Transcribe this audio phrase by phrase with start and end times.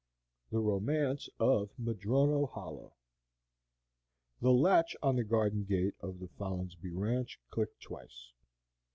[0.49, 2.95] THE ROMANCE OF MADRONO HOLLOW.
[4.41, 8.31] The latch on the garden gate of the Folinsbee Ranch clicked twice.